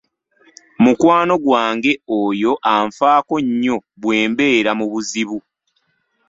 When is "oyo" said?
2.21-2.51